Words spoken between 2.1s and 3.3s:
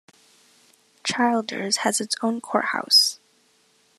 own courthouse.